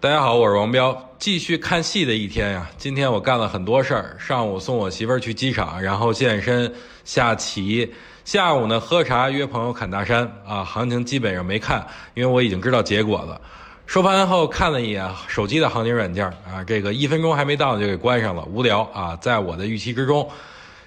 [0.00, 2.70] 大家好，我是王彪，继续看戏的一天呀。
[2.78, 6.72] 今天我干了很多事儿，上午送我媳妇儿去机场，然后健身、
[7.04, 7.92] 下棋，
[8.24, 10.62] 下午呢喝茶、约朋友侃大山啊。
[10.62, 11.84] 行情基本上没看，
[12.14, 13.40] 因为我已经知道结果了。
[13.86, 20.30] 收盘后看了一眼手机的行情软件啊，这个一分钟还没到就给关上了，无聊啊，在我的预期之中。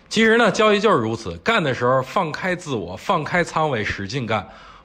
[0.07, 4.41] 其实呢，交易就是如此，干的时候放开自我，放开仓位，使劲干；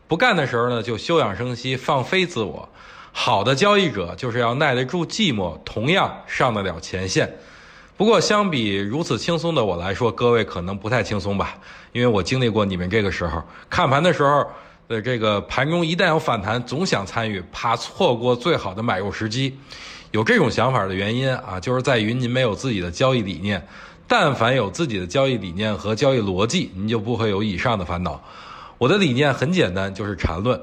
[0.08, 2.68] 不干的时候呢，就休养生息，放飞自我。
[3.18, 7.34] 好的交易者就是要耐得住寂寞，同样上得了前线。
[7.96, 11.56] 不过，相比如此轻松的我来说，各位可能不太轻松吧？
[11.92, 14.46] 因为我经历过你们这个时候，看盘的时候
[14.86, 19.58] 的这个盘中一旦有反弹，总想参与，怕错过最好的买入时机。
[20.10, 23.66] 有这种想法的原因啊，就是在于您没有自己的交易理念。
[24.06, 28.22] 但凡有自己的交易理念和交易逻辑，您就不会有以上的烦恼。
[28.76, 30.60] 我的理念很简单，就是缠论。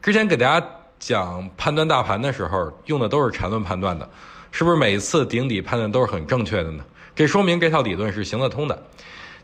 [0.00, 0.64] 之前给大家。
[0.98, 4.08] 讲判断大盘的时候用的都是缠论判断的，
[4.50, 6.84] 是不是每次顶底判断都是很正确的呢？
[7.14, 8.82] 这说明这套理论是行得通的。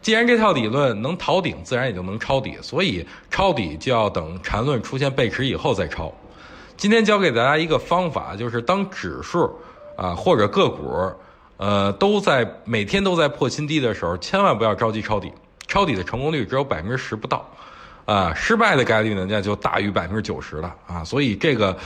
[0.01, 6.13] 既然这套理论能逃顶，自然也就能抄底，所以抄底就要等缠论出现背驰以后再抄。
[6.77, 9.49] 今天教给大家一个方法，就是当指数
[9.97, 11.13] 啊或者个股
[11.57, 15.33] 呃都在每天都在破新低的时候，千万不要着急抄底，
[15.69, 17.49] 抄底的成功率只有百分之十不到。
[18.05, 21.05] 啊，失败的概率呢，那就大于百分之九十了啊！
[21.05, 21.77] 所以这个，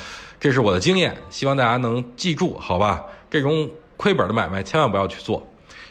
[0.40, 3.04] 这是我的经验，希望大家能记住，好吧？
[3.28, 5.46] 这种亏本的买卖千万不要去做。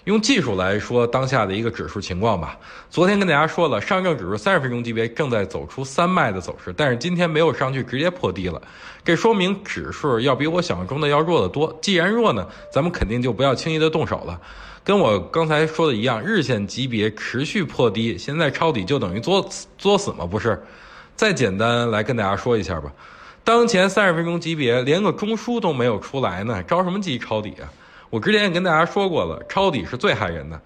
[0.05, 2.57] 用技术来说当下的一个指数情况吧。
[2.89, 8.61] 昨天跟大家说了，上证指数三十分钟级别正在走出三脉的走势，但是今天没有上去，直接破低了。
[9.03, 11.77] 这说明指数要比我想象中的要弱得多。
[11.81, 14.39] 既然弱呢，咱们肯定就不要轻易的动手了。
[14.83, 20.25] 跟我刚才说的一样，日线级别持续破低，现在抄底就等于作作死吗？
[20.25, 20.63] 不是。
[21.15, 22.91] 再简单来跟大家说一下吧，
[23.43, 27.71] 当前三十分钟级别连个中枢都没有出来呢，着什么急抄底啊？
[28.15, 30.57] 我之前也跟大家说过了，抄底是最害人的。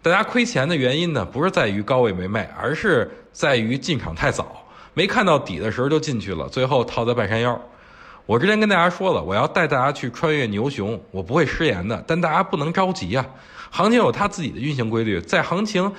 [0.00, 7.60] 大家亏钱的原因呢，不是在于高位没卖，而是在于进场太早，没看到底的时候就进去了，最后套在半山腰。
[8.24, 12.02] 我之前跟大家说了，我要带大家去穿越牛熊，我不会失言的。
[12.06, 13.26] 但大家不能着急呀，
[13.70, 15.92] 行情有它自己的运行规律，在行情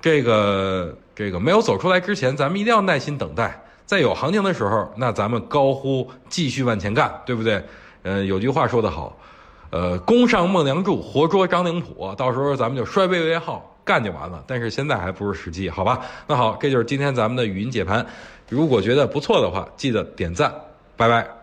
[0.00, 3.62] 这个这个没有走出来之前，咱们一定要耐心等待。
[3.86, 7.62] 在有行情的时候，那咱们高呼继续往前干，对不对？
[8.02, 9.16] 嗯，有句话说得好。
[9.70, 14.42] 呃，攻上孟良柱，活捉张灵甫，到时候咱们就摔杯为号，干就完了。
[14.46, 16.00] 但是现在还不是时机，好吧？
[16.26, 18.04] 那好，这就是今天咱们的语音解盘。
[18.48, 20.52] 如果觉得不错的话，记得点赞，
[20.96, 21.39] 拜拜。